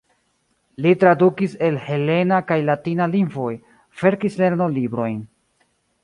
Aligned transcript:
Li 0.83 0.91
tradukis 1.01 1.51
el 1.67 1.75
helena 1.89 2.39
kaj 2.51 2.57
latina 2.69 3.07
lingvoj, 3.11 3.51
verkis 4.05 4.39
lernolibrojn. 4.43 5.21